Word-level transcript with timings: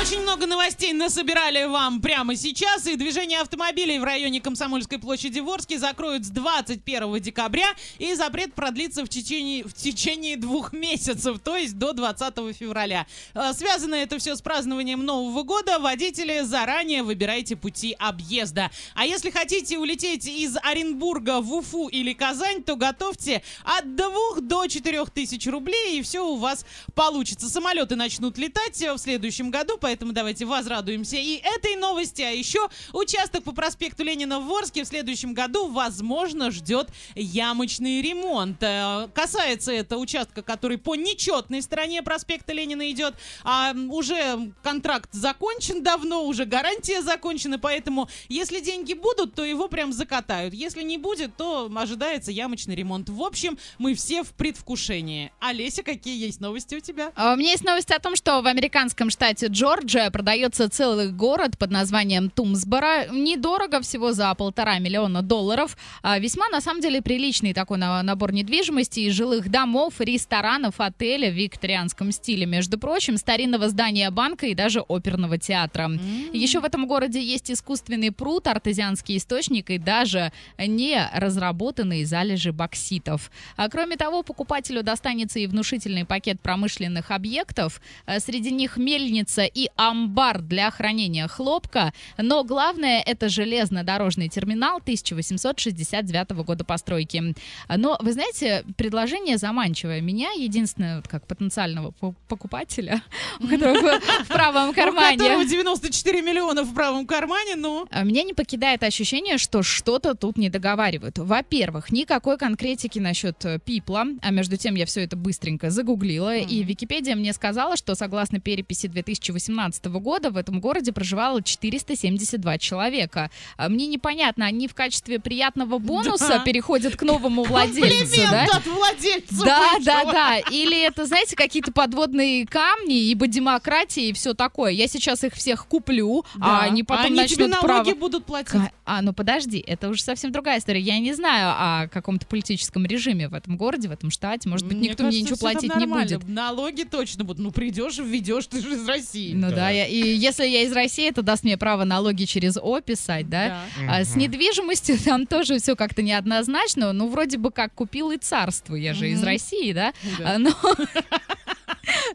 Очень 0.00 0.22
много 0.22 0.46
новостей 0.46 0.94
насобирали 0.94 1.64
вам 1.64 2.00
прямо 2.00 2.34
сейчас. 2.34 2.86
И 2.86 2.96
движение 2.96 3.40
автомобилей 3.40 3.98
в 3.98 4.04
районе 4.04 4.40
Комсомольской 4.40 4.98
площади 4.98 5.40
Ворске 5.40 5.78
закроют 5.78 6.24
с 6.24 6.30
21 6.30 7.20
декабря. 7.20 7.66
И 7.98 8.14
запрет 8.14 8.54
продлится 8.54 9.04
в 9.04 9.10
течение, 9.10 9.62
в 9.62 9.74
течение 9.74 10.38
двух 10.38 10.72
месяцев, 10.72 11.38
то 11.44 11.54
есть 11.54 11.76
до 11.76 11.92
20 11.92 12.56
февраля. 12.56 13.06
Э, 13.34 13.52
Связано 13.52 13.94
это 13.94 14.18
все 14.18 14.36
с 14.36 14.40
празднованием 14.40 15.04
Нового 15.04 15.42
года. 15.42 15.78
Водители, 15.78 16.40
заранее 16.44 17.02
выбирайте 17.02 17.56
пути 17.56 17.94
объезда. 17.98 18.70
А 18.94 19.04
если 19.04 19.28
хотите 19.28 19.76
улететь 19.76 20.26
из 20.26 20.56
Оренбурга 20.62 21.42
в 21.42 21.52
Уфу 21.52 21.88
или 21.88 22.14
Казань, 22.14 22.62
то 22.62 22.74
готовьте 22.74 23.42
от 23.64 23.96
2 23.96 24.40
до 24.40 24.66
4 24.66 25.04
тысяч 25.12 25.46
рублей, 25.46 25.98
и 25.98 26.02
все 26.02 26.26
у 26.26 26.36
вас 26.36 26.64
получится. 26.94 27.50
Самолеты 27.50 27.96
начнут 27.96 28.38
летать 28.38 28.80
э, 28.80 28.94
в 28.94 28.98
следующем 28.98 29.50
году, 29.50 29.76
поэтому 29.78 29.89
давайте 29.98 30.44
возрадуемся 30.44 31.16
и 31.16 31.36
этой 31.36 31.76
новости. 31.76 32.22
А 32.22 32.30
еще 32.30 32.68
участок 32.92 33.44
по 33.44 33.52
проспекту 33.52 34.04
Ленина 34.04 34.40
в 34.40 34.46
Ворске 34.46 34.84
в 34.84 34.86
следующем 34.86 35.34
году, 35.34 35.68
возможно, 35.68 36.50
ждет 36.50 36.88
ямочный 37.14 38.02
ремонт. 38.02 38.62
Э, 38.62 39.08
Касается 39.14 39.72
это 39.72 39.98
участка, 39.98 40.42
который 40.42 40.78
по 40.78 40.94
нечетной 40.94 41.62
стороне 41.62 42.02
проспекта 42.02 42.52
Ленина 42.52 42.90
идет. 42.90 43.14
А 43.44 43.72
уже 43.90 44.52
контракт 44.62 45.08
закончен 45.12 45.82
давно, 45.82 46.24
уже 46.24 46.44
гарантия 46.44 47.02
закончена, 47.02 47.58
поэтому 47.58 48.08
если 48.28 48.60
деньги 48.60 48.94
будут, 48.94 49.34
то 49.34 49.44
его 49.44 49.68
прям 49.68 49.92
закатают. 49.92 50.54
Если 50.54 50.82
не 50.82 50.98
будет, 50.98 51.36
то 51.36 51.70
ожидается 51.74 52.30
ямочный 52.30 52.74
ремонт. 52.74 53.08
В 53.08 53.22
общем, 53.22 53.58
мы 53.78 53.94
все 53.94 54.22
в 54.22 54.32
предвкушении. 54.34 55.32
Олеся, 55.40 55.82
какие 55.82 56.18
есть 56.18 56.40
новости 56.40 56.74
у 56.74 56.80
тебя? 56.80 57.12
А 57.16 57.34
У 57.34 57.36
меня 57.36 57.52
есть 57.52 57.64
новость 57.64 57.90
о 57.90 57.98
том, 57.98 58.16
что 58.16 58.40
в 58.40 58.46
американском 58.46 59.10
штате 59.10 59.46
Джорджия 59.46 59.79
продается 59.84 60.68
целый 60.68 61.10
город 61.10 61.56
под 61.58 61.70
названием 61.70 62.30
Тумсборо. 62.30 63.06
Недорого, 63.10 63.80
всего 63.80 64.12
за 64.12 64.34
полтора 64.34 64.78
миллиона 64.78 65.22
долларов. 65.22 65.76
А 66.02 66.18
Весьма, 66.18 66.48
на 66.48 66.60
самом 66.60 66.80
деле, 66.82 67.00
приличный 67.00 67.54
такой 67.54 67.78
на- 67.78 68.02
набор 68.02 68.32
недвижимости 68.32 69.00
из 69.00 69.14
жилых 69.14 69.48
домов, 69.50 69.94
ресторанов, 70.00 70.74
отеля 70.78 71.30
в 71.30 71.34
викторианском 71.34 72.12
стиле, 72.12 72.46
между 72.46 72.78
прочим, 72.78 73.16
старинного 73.16 73.68
здания 73.68 74.10
банка 74.10 74.46
и 74.46 74.54
даже 74.54 74.80
оперного 74.80 75.38
театра. 75.38 75.90
Еще 76.32 76.60
в 76.60 76.64
этом 76.64 76.86
городе 76.86 77.22
есть 77.22 77.50
искусственный 77.50 78.12
пруд, 78.12 78.46
артезианский 78.46 79.16
источник 79.16 79.70
и 79.70 79.78
даже 79.78 80.32
не 80.58 81.08
разработанные 81.14 82.04
залежи 82.06 82.52
бокситов. 82.52 83.30
А 83.56 83.68
кроме 83.68 83.96
того, 83.96 84.22
покупателю 84.22 84.82
достанется 84.82 85.38
и 85.38 85.46
внушительный 85.46 86.04
пакет 86.04 86.40
промышленных 86.40 87.10
объектов. 87.10 87.80
Э, 88.06 88.20
Среди 88.20 88.50
них 88.50 88.76
мельница 88.76 89.44
и 89.44 89.69
амбар 89.76 90.40
для 90.40 90.70
хранения 90.70 91.28
хлопка. 91.28 91.92
Но 92.18 92.44
главное 92.44 93.02
это 93.04 93.28
железнодорожный 93.28 94.28
терминал 94.28 94.78
1869 94.78 96.30
года 96.44 96.64
постройки. 96.64 97.34
Но, 97.68 97.98
вы 98.00 98.12
знаете, 98.12 98.64
предложение 98.76 99.38
заманчивое. 99.38 100.00
Меня, 100.00 100.30
единственное, 100.32 100.96
вот 100.96 101.08
как 101.08 101.26
потенциального 101.26 101.92
по- 101.92 102.14
покупателя, 102.28 103.02
у 103.40 103.46
которого 103.46 104.00
в 104.24 104.28
правом 104.28 104.70
У 104.70 104.72
которого 104.72 104.96
кармане... 104.96 105.46
94 105.46 106.22
миллиона 106.22 106.62
в 106.62 106.74
правом 106.74 107.06
кармане, 107.06 107.56
ну... 107.56 107.86
А 107.90 108.04
Меня 108.04 108.22
не 108.22 108.34
покидает 108.34 108.82
ощущение, 108.82 109.38
что 109.38 109.62
что-то 109.62 110.14
тут 110.14 110.36
не 110.36 110.48
договаривают. 110.48 111.18
Во-первых, 111.18 111.90
никакой 111.92 112.38
конкретики 112.38 112.98
насчет 112.98 113.44
э, 113.44 113.58
пипла, 113.58 114.04
а 114.22 114.30
между 114.30 114.56
тем 114.56 114.74
я 114.74 114.86
все 114.86 115.02
это 115.02 115.16
быстренько 115.16 115.70
загуглила, 115.70 116.36
и 116.36 116.62
Википедия 116.62 117.16
мне 117.16 117.32
сказала, 117.32 117.76
что 117.76 117.94
согласно 117.94 118.40
переписи 118.40 118.86
2018 118.86 119.59
года 120.00 120.30
в 120.30 120.36
этом 120.36 120.60
городе 120.60 120.92
проживало 120.92 121.42
472 121.42 122.58
человека. 122.58 123.30
А 123.56 123.68
Мне 123.68 123.86
непонятно, 123.86 124.46
они 124.46 124.68
в 124.68 124.74
качестве 124.74 125.18
приятного 125.18 125.78
бонуса 125.78 126.28
Да. 126.28 126.38
переходят 126.40 126.96
к 126.96 127.02
новому 127.02 127.44
владельцу, 127.44 128.20
да? 128.30 128.44
От 128.44 128.66
владельца 128.66 129.44
Да, 129.44 129.60
бывшего. 129.74 129.84
да, 129.84 130.04
да. 130.12 130.38
Или 130.50 130.80
это, 130.80 131.04
знаете, 131.06 131.36
какие-то 131.36 131.72
подводные 131.72 132.46
камни, 132.46 132.96
ибо 133.10 133.26
демократия 133.26 134.08
и 134.08 134.12
все 134.12 134.34
такое. 134.34 134.72
Я 134.72 134.88
сейчас 134.88 135.24
их 135.24 135.34
всех 135.34 135.66
куплю, 135.66 136.24
Да. 136.36 136.60
а 136.60 136.64
они 136.64 136.82
потом 136.82 137.06
Они 137.06 137.16
начнут 137.16 137.36
тебе 137.38 137.46
налоги 137.48 137.66
право... 137.66 137.94
будут 137.94 138.24
платить. 138.26 138.60
А, 138.92 139.02
ну 139.02 139.12
подожди, 139.12 139.62
это 139.64 139.88
уже 139.88 140.02
совсем 140.02 140.32
другая 140.32 140.58
история. 140.58 140.80
Я 140.80 140.98
не 140.98 141.12
знаю 141.12 141.50
о 141.56 141.88
каком-то 141.88 142.26
политическом 142.26 142.84
режиме 142.86 143.28
в 143.28 143.34
этом 143.34 143.56
городе, 143.56 143.88
в 143.88 143.92
этом 143.92 144.10
штате. 144.10 144.48
Может 144.48 144.66
быть, 144.66 144.78
никто 144.78 145.04
мне 145.04 145.12
кажется, 145.12 145.22
ничего 145.22 145.36
всё 145.36 145.44
там 145.46 145.52
платить 145.68 145.76
не 145.76 145.86
будет. 145.86 146.28
Налоги 146.28 146.82
точно 146.82 147.22
будут. 147.22 147.40
Ну, 147.40 147.52
придешь, 147.52 147.98
введешь, 147.98 148.46
ты 148.46 148.60
же 148.60 148.74
из 148.74 148.88
России. 148.88 149.32
Ну 149.32 149.50
да, 149.50 149.56
Да. 149.56 149.70
я- 149.70 149.86
и 149.86 149.96
если 150.16 150.44
я 150.44 150.62
из 150.62 150.72
России, 150.72 151.08
это 151.08 151.22
даст 151.22 151.44
мне 151.44 151.56
право 151.56 151.84
налоги 151.84 152.24
через 152.24 152.56
О 152.56 152.80
писать, 152.80 153.28
да? 153.28 153.62
Да. 153.86 153.96
А 153.98 154.04
с 154.04 154.16
недвижимостью 154.16 154.98
там 155.04 155.26
тоже 155.26 155.58
все 155.58 155.76
как-то 155.76 156.02
неоднозначно. 156.02 156.92
Ну, 156.92 157.08
вроде 157.08 157.38
бы 157.38 157.52
как 157.52 157.72
купил 157.74 158.10
и 158.10 158.16
царство. 158.18 158.74
Я 158.74 158.92
же 158.94 159.08
из 159.08 159.18
Мгм. 159.20 159.26
России, 159.26 159.72
да? 159.72 159.92
Да. 160.18 160.34
А, 160.34 160.38
Но... 160.38 160.50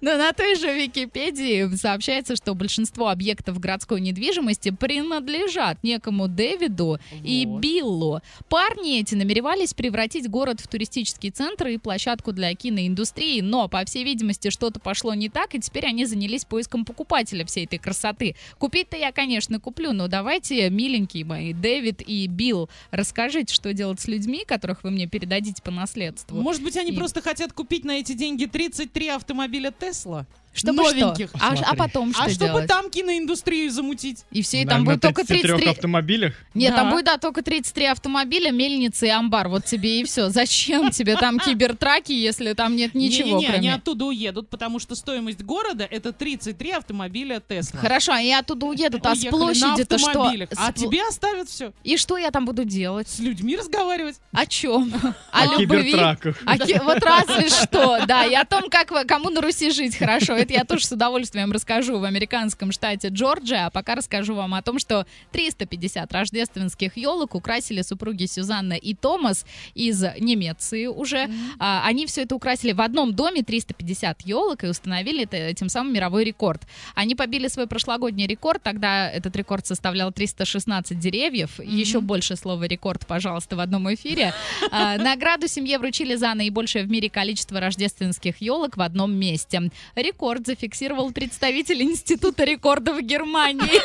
Но 0.01 0.18
на 0.18 0.34
той 0.34 0.56
же 0.56 0.73
Википедии 0.73 1.73
сообщается, 1.75 2.35
что 2.35 2.53
большинство 2.53 3.09
объектов 3.09 3.59
городской 3.59 4.01
недвижимости 4.01 4.69
принадлежат 4.72 5.84
некому 5.84 6.28
Дэвиду 6.28 7.00
и. 7.23 7.46
Биллу. 7.46 8.22
Парни 8.50 9.00
эти 9.00 9.16
намеревались 9.16 9.73
превратить 9.73 10.29
город 10.29 10.59
в 10.59 10.68
туристический 10.68 11.29
центр 11.29 11.68
и 11.68 11.78
площадку 11.78 12.31
для 12.31 12.53
киноиндустрии, 12.53 13.41
но, 13.41 13.68
по 13.68 13.84
всей 13.85 14.03
видимости, 14.03 14.50
что-то 14.50 14.79
пошло 14.79 15.13
не 15.13 15.29
так, 15.29 15.56
и 15.56 15.59
теперь 15.59 15.85
они 15.85 16.06
занялись 16.06 16.46
поиском 16.46 16.85
покупателя 16.85 17.46
всей 17.46 17.66
этой 17.66 17.79
красоты. 17.79 18.35
Купить-то 18.57 18.97
я, 18.97 19.12
конечно, 19.12 19.59
куплю, 19.59 19.94
но 19.94 20.07
давайте, 20.07 20.69
миленькие 20.69 21.25
мои, 21.25 21.53
Дэвид 21.53 22.02
и 22.06 22.28
Билл, 22.28 22.69
расскажите, 22.91 23.53
что 23.53 23.73
делать 23.73 24.00
с 24.02 24.07
людьми, 24.07 24.44
которых 24.46 24.84
вы 24.84 24.91
мне 24.91 25.07
передадите 25.07 25.62
по 25.62 25.72
наследству. 25.72 26.41
Может 26.41 26.63
быть, 26.63 26.78
они 26.78 26.91
И- 26.91 26.96
просто 26.96 27.22
хотят 27.22 27.53
купить 27.53 27.85
на 27.85 28.00
эти 28.00 28.13
деньги 28.13 28.46
33 28.46 29.09
автомобиля 29.09 29.72
Тесла? 29.80 30.25
Чтобы 30.56 30.84
новеньких. 30.84 31.30
что? 31.30 31.38
А, 31.42 31.54
а 31.72 31.76
потом 31.76 32.14
что 32.14 32.24
а 32.24 32.30
чтобы 32.30 32.46
делать? 32.52 32.68
там 32.68 32.90
киноиндустрию 32.90 33.70
замутить? 33.72 34.24
И 34.32 34.42
все, 34.42 34.62
и 34.62 34.66
На- 34.66 34.72
там 34.72 34.84
на 34.84 34.92
будет 34.92 35.02
только 35.02 35.26
33 35.26 35.42
33... 35.50 35.70
автомобилях? 35.72 36.34
Нет, 36.54 36.74
там 36.76 36.88
Да. 36.90 36.92
будет, 36.96 37.06
да, 37.06 37.18
только 37.18 37.42
33 37.44 37.86
автомобиля, 37.86 38.52
мельницы 38.52 39.08
и 39.08 39.10
амбар. 39.10 39.50
Вот 39.50 39.66
тебе 39.66 40.00
и 40.00 40.04
все. 40.06 40.30
Зачем 40.30 40.92
тебе 40.92 41.18
там 41.18 41.40
кибертраки, 41.40 42.14
если 42.14 42.54
там 42.54 42.76
нет 42.76 42.96
ничего, 42.96 43.28
Не-не-не, 43.28 43.48
они 43.48 43.68
кроме... 43.68 43.74
оттуда 43.76 44.06
уедут, 44.06 44.50
потому 44.50 44.80
что 44.80 44.96
стоимость 44.96 45.42
города 45.44 45.86
это 45.90 46.14
33 46.14 46.72
автомобиля 46.72 47.42
Тесла. 47.46 47.80
Хорошо, 47.80 48.14
они 48.14 48.34
оттуда 48.34 48.66
уедут, 48.66 49.06
а 49.06 49.16
с 49.16 49.26
площади-то 49.26 49.94
на 49.96 50.00
что? 50.00 50.32
А 50.58 50.72
тебе 50.72 51.06
оставят 51.08 51.50
все. 51.50 51.74
И 51.84 51.98
что 51.98 52.18
я 52.18 52.32
там 52.32 52.46
буду 52.46 52.64
делать? 52.64 53.10
С 53.10 53.20
людьми 53.20 53.58
разговаривать. 53.58 54.16
О 54.32 54.46
чем? 54.46 54.94
О 55.32 55.46
любви? 55.58 55.66
кибертраках. 55.84 56.38
О 56.46 56.56
Вот 56.84 57.04
разве 57.04 57.50
что, 57.50 58.06
да, 58.08 58.26
и 58.26 58.34
о 58.34 58.46
том, 58.46 58.70
как 58.70 58.88
кому 59.08 59.30
на 59.30 59.42
Руси 59.42 59.70
жить 59.72 59.98
хорошо. 59.98 60.36
Это 60.46 60.54
я 60.54 60.64
тоже 60.64 60.86
с 60.86 60.92
удовольствием 60.92 61.52
расскажу 61.52 61.98
в 61.98 62.04
американском 62.04 62.72
штате 62.72 63.08
Джорджия, 63.08 63.66
а 63.66 63.70
пока 63.72 63.96
расскажу 63.96 64.36
вам 64.36 64.54
о 64.54 64.62
том, 64.62 64.78
что 64.78 65.08
350 65.32 66.12
рождественских 66.14 66.98
елок 66.98 67.34
украсили 67.34 67.82
супруги 67.82 68.26
Сюзанна 68.28 68.74
и 68.74 68.94
Томас 68.94 69.44
из 69.74 70.04
Немеции 70.20 70.86
уже. 70.86 71.30
А, 71.58 71.84
Они 71.88 72.06
все 72.06 72.22
это 72.24 72.36
украсили 72.36 72.74
в 72.74 72.82
одном 72.82 73.14
доме, 73.16 73.42
350 73.42 74.22
елок, 74.22 74.64
и 74.64 74.68
установили 74.68 75.24
это- 75.24 75.52
тем 75.56 75.68
самым 75.70 75.94
мировой 75.94 76.24
рекорд. 76.24 76.62
Они 76.94 77.16
побили 77.16 77.48
свой 77.48 77.66
прошлогодний 77.66 78.28
рекорд, 78.28 78.62
тогда 78.62 79.10
этот 79.10 79.36
рекорд 79.36 79.66
составлял 79.66 80.12
316 80.12 81.00
деревьев. 81.00 81.60
Еще 81.60 82.02
больше 82.02 82.36
слова 82.36 82.66
рекорд, 82.66 83.08
пожалуйста, 83.08 83.56
в 83.56 83.60
одном 83.62 83.92
эфире. 83.96 84.32
А, 84.72 84.98
Награду 84.98 85.48
семье 85.48 85.80
вручили 85.80 86.14
за 86.16 86.36
наибольшее 86.36 86.86
в 86.86 86.92
мире 86.92 87.10
количество 87.10 87.60
рождественских 87.60 88.42
елок 88.42 88.78
в 88.78 88.82
одном 88.82 89.12
месте. 89.12 89.72
Рекорд 89.96 90.34
зафиксировал 90.44 91.12
представитель 91.12 91.84
Института 91.84 92.44
рекордов 92.44 93.01
Германии. 93.01 93.82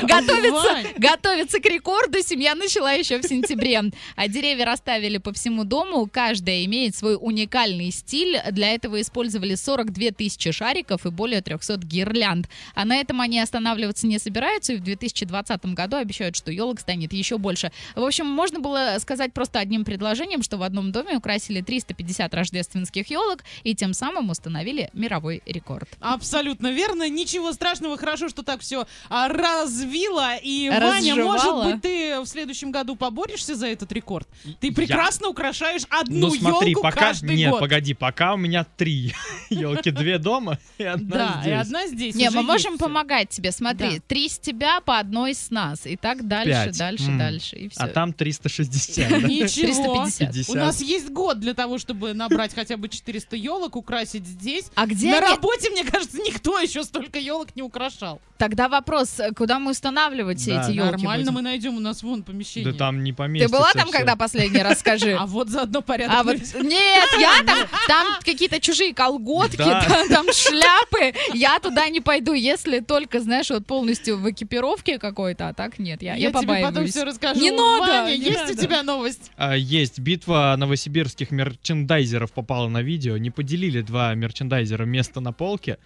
Готовится, 0.98 1.60
к 1.60 1.64
рекорду 1.66 2.22
семья 2.22 2.54
начала 2.54 2.92
еще 2.92 3.18
в 3.18 3.22
сентябре. 3.26 3.82
А 4.16 4.28
деревья 4.28 4.64
расставили 4.64 5.18
по 5.18 5.32
всему 5.32 5.64
дому. 5.64 6.08
Каждая 6.10 6.64
имеет 6.64 6.94
свой 6.94 7.16
уникальный 7.20 7.90
стиль. 7.90 8.40
Для 8.52 8.74
этого 8.74 9.00
использовали 9.00 9.54
42 9.54 10.10
тысячи 10.12 10.50
шариков 10.50 11.04
и 11.06 11.10
более 11.10 11.42
300 11.42 11.78
гирлянд. 11.78 12.48
А 12.74 12.84
на 12.84 12.96
этом 12.96 13.20
они 13.20 13.40
останавливаться 13.40 14.06
не 14.06 14.18
собираются. 14.18 14.72
И 14.72 14.76
в 14.76 14.82
2020 14.82 15.64
году 15.74 15.96
обещают, 15.96 16.36
что 16.36 16.50
елок 16.50 16.80
станет 16.80 17.12
еще 17.12 17.38
больше. 17.38 17.72
В 17.94 18.02
общем, 18.02 18.26
можно 18.26 18.60
было 18.60 18.96
сказать 19.00 19.32
просто 19.32 19.58
одним 19.58 19.84
предложением, 19.84 20.42
что 20.42 20.56
в 20.56 20.62
одном 20.62 20.92
доме 20.92 21.16
украсили 21.16 21.60
350 21.60 22.32
рождественских 22.34 23.10
елок 23.10 23.44
и 23.64 23.74
тем 23.74 23.92
самым 23.92 24.30
установили 24.30 24.90
мировой 24.92 25.07
мировой 25.08 25.42
рекорд. 25.46 25.88
Абсолютно 26.00 26.70
верно. 26.70 27.08
Ничего 27.08 27.52
страшного. 27.52 27.96
Хорошо, 27.96 28.28
что 28.28 28.42
так 28.42 28.60
все 28.60 28.86
развило. 29.08 30.36
И, 30.42 30.68
Ваня, 30.68 31.14
Разжевала. 31.14 31.32
может 31.32 31.72
быть, 31.74 31.82
ты 31.82 32.20
в 32.20 32.26
следующем 32.26 32.70
году 32.70 32.94
поборешься 32.96 33.54
за 33.54 33.68
этот 33.68 33.90
рекорд? 33.92 34.28
Ты 34.60 34.70
прекрасно 34.72 35.28
украшаешь 35.28 35.82
одну 35.88 36.28
Ну 36.28 36.34
смотри, 36.34 36.70
елку 36.72 36.82
пока... 36.82 37.00
каждый 37.00 37.36
Нет, 37.36 37.50
год. 37.52 37.60
погоди, 37.60 37.94
пока 37.94 38.34
у 38.34 38.36
меня 38.36 38.64
три 38.76 39.14
елки. 39.50 39.90
Две 39.90 40.18
дома 40.18 40.58
и 40.76 40.84
одна 40.84 41.16
Да, 41.16 41.40
и 41.40 41.42
здесь. 41.42 41.60
одна 41.62 41.86
здесь. 41.86 42.14
Не, 42.14 42.30
мы 42.30 42.42
можем 42.42 42.72
есть. 42.72 42.82
помогать 42.84 43.30
тебе. 43.30 43.50
Смотри, 43.52 43.96
Да. 43.96 44.02
три 44.06 44.28
с 44.28 44.38
тебя 44.38 44.80
по 44.82 44.98
одной 44.98 45.34
с 45.34 45.50
нас. 45.50 45.86
И 45.86 45.96
так 45.96 46.26
дальше, 46.28 46.52
Пять. 46.66 46.78
дальше, 46.78 47.04
М. 47.04 47.18
дальше. 47.18 47.56
И 47.56 47.68
все. 47.70 47.80
А 47.80 47.88
там 47.88 48.12
360. 48.12 49.08
да? 49.08 49.16
Ничего. 49.28 49.66
350. 49.66 50.18
50. 50.32 50.54
У 50.54 50.58
нас 50.58 50.80
есть 50.82 51.08
год 51.08 51.40
для 51.40 51.54
того, 51.54 51.78
чтобы 51.78 52.12
набрать 52.12 52.54
хотя 52.54 52.76
бы 52.76 52.88
400 52.88 53.36
елок, 53.36 53.76
украсить 53.76 54.26
здесь. 54.26 54.66
А 54.74 54.86
где 54.86 54.97
На 55.06 55.18
они? 55.18 55.26
работе, 55.28 55.70
мне 55.70 55.84
кажется, 55.84 56.18
никто 56.18 56.58
еще 56.58 56.84
столько 56.84 57.18
елок 57.18 57.54
не 57.56 57.62
украшал. 57.62 58.20
Тогда 58.38 58.68
вопрос, 58.68 59.18
э, 59.18 59.32
куда 59.32 59.58
мы 59.58 59.72
устанавливать 59.72 60.38
все 60.38 60.54
Да. 60.54 60.62
эти 60.62 60.76
елки 60.76 60.90
Нормально 60.92 61.32
мы 61.32 61.42
найдем, 61.42 61.76
у 61.76 61.80
нас 61.80 62.02
вон 62.04 62.22
помещение. 62.22 62.72
Да 62.72 62.78
там 62.78 63.02
не 63.02 63.10
Ты 63.10 63.16
поместится. 63.16 63.56
была 63.56 63.72
там, 63.72 63.88
всё. 63.88 63.92
когда 63.98 64.14
последний 64.16 64.62
раз, 64.62 64.78
скажи? 64.78 65.12
А 65.18 65.26
вот 65.26 65.48
заодно 65.48 65.82
порядок. 65.82 66.16
А 66.16 66.22
вот 66.22 66.36
нет, 66.62 67.08
я 67.18 67.42
там, 67.44 67.58
там 67.88 68.06
какие-то 68.24 68.60
чужие 68.60 68.94
колготки, 68.94 69.56
Да. 69.56 69.84
там, 69.88 70.08
там 70.08 70.26
шляпы. 70.32 71.14
Я 71.34 71.58
туда 71.58 71.88
не 71.88 72.00
пойду, 72.00 72.32
если 72.32 72.78
только, 72.80 73.20
знаешь, 73.20 73.50
вот 73.50 73.66
полностью 73.66 74.16
в 74.18 74.30
экипировке 74.30 74.98
какой-то, 74.98 75.48
а 75.48 75.52
так 75.54 75.78
нет, 75.80 76.02
я, 76.02 76.14
я, 76.14 76.30
тебе 76.32 76.62
потом 76.62 76.86
все 76.86 77.02
расскажу. 77.04 77.40
Не 77.40 77.50
надо, 77.50 78.04
Ваня, 78.04 78.16
не 78.16 78.22
есть 78.24 78.38
надо. 78.38 78.52
у 78.52 78.56
тебя 78.56 78.82
новость? 78.84 79.32
А, 79.36 79.56
Есть 79.56 79.98
битва 79.98 80.54
новосибирских 80.56 81.32
мерчендайзеров 81.32 82.30
попала 82.32 82.68
на 82.68 82.82
видео. 82.82 83.16
Не 83.16 83.30
поделили 83.30 83.80
два 83.80 84.14
мерчендайзера 84.14 84.84
место 84.84 85.20
на 85.20 85.32
полке. 85.32 85.78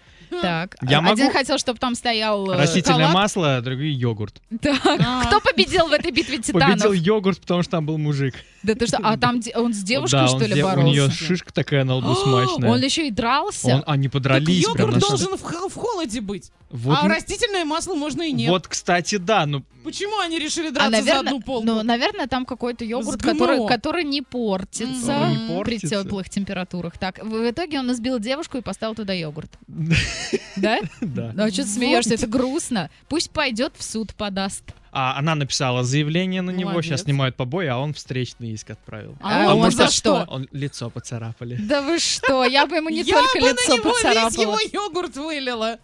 Так, 0.42 0.76
Я 0.82 0.98
один 1.00 1.24
могу- 1.26 1.32
хотел, 1.32 1.58
чтобы 1.58 1.78
там 1.78 1.94
стоял 1.94 2.41
э, 2.50 2.56
Растительное 2.56 2.98
халат. 3.08 3.14
масло, 3.14 3.60
другой 3.62 3.90
йогурт. 3.90 4.40
Так, 4.60 4.80
А. 4.84 5.24
кто 5.26 5.40
победил 5.40 5.86
в 5.88 5.92
этой 5.92 6.10
битве 6.10 6.38
титанов? 6.42 6.68
Победил 6.80 6.92
йогурт, 6.92 7.40
потому 7.40 7.62
что 7.62 7.70
там 7.72 7.86
был 7.86 7.98
мужик. 7.98 8.34
Да 8.62 8.74
ты 8.74 8.86
что, 8.86 8.98
а 9.02 9.16
там 9.16 9.40
он 9.56 9.74
с 9.74 9.78
девушкой, 9.82 10.12
да, 10.20 10.28
что 10.28 10.38
ли, 10.46 10.54
дев- 10.54 10.66
У 10.66 10.68
боролся? 10.68 10.88
нее 10.88 11.10
шишка 11.10 11.52
такая 11.52 11.84
на 11.84 11.96
лбу 11.96 12.14
смачная. 12.14 12.70
Он 12.70 12.80
еще 12.80 13.08
и 13.08 13.10
дрался? 13.10 13.76
Он- 13.76 13.84
они 13.86 14.04
Так 14.08 14.12
подрались 14.12 14.64
прям 14.64 14.76
йогурт 14.86 14.98
должен 15.00 15.36
в, 15.36 15.74
холоде 15.74 16.20
быть. 16.20 16.50
Вот, 16.70 16.96
а 17.02 17.06
растительное 17.08 17.64
масло 17.66 17.94
можно 17.94 18.22
и 18.22 18.32
нет. 18.32 18.48
вот, 18.50 18.66
кстати, 18.66 19.16
да, 19.16 19.44
ну 19.46 19.62
Почему 19.84 20.16
они 20.20 20.38
решили 20.38 20.68
А, 20.68 20.70
драться 20.70 21.02
за 21.02 21.18
одну 21.18 21.40
полку? 21.40 21.66
ну, 21.66 21.82
наверное, 21.82 22.28
там 22.28 22.46
какой-то 22.46 22.84
йогурт, 22.84 23.20
который, 23.20 23.66
который 23.66 24.04
не 24.04 24.22
портится 24.22 24.94
Который 25.06 25.30
не 25.32 25.36
при 25.48 25.54
портится. 25.56 26.02
теплых 26.04 26.30
температурах. 26.30 26.96
Так, 26.98 27.18
в 27.22 27.28
в 27.28 27.50
итоге 27.50 27.80
он 27.80 27.90
избил 27.92 28.20
девушку 28.20 28.58
и 28.58 28.60
поставил 28.60 28.94
туда 28.94 29.12
йогурт. 29.12 29.50
Да? 30.56 30.78
да. 31.00 31.32
Ну 31.34 31.44
а 31.44 31.50
что 31.50 31.62
ты 31.62 31.68
смеешься? 31.68 32.14
Это 32.14 32.26
грустно. 32.32 32.90
Пусть 33.08 33.30
пойдет 33.30 33.74
в 33.76 33.82
суд 33.82 34.14
подаст. 34.14 34.64
А 34.94 35.18
она 35.18 35.34
написала 35.34 35.84
заявление 35.84 36.42
на 36.42 36.50
него, 36.50 36.70
Молодец. 36.72 36.90
сейчас 36.90 37.02
снимают 37.04 37.34
побои, 37.34 37.66
а 37.66 37.78
он 37.78 37.94
встречный 37.94 38.50
иск 38.50 38.70
отправил. 38.72 39.16
А 39.22 39.46
А 39.50 39.54
он 39.54 39.62
он 39.64 39.70
за 39.70 39.88
что? 39.88 40.26
Он 40.28 40.46
лицо 40.52 40.90
поцарапали. 40.90 41.56
Да 41.56 41.80
вы 41.80 41.98
что? 41.98 42.44
Я 42.44 42.66
бы 42.66 42.76
ему 42.76 42.90
не 42.90 43.00
Я 43.00 43.14
только 43.14 43.38
бы 43.38 43.46
на 43.46 43.52
лицо 43.52 43.74
него 43.76 43.84
весь 43.88 44.02
поцарапала. 44.02 44.42
его 44.42 44.58
йогурт 44.70 45.16
вылила. 45.16 45.78